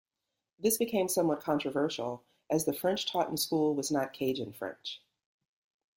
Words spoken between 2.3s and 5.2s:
as the French taught in school was not Cajun French.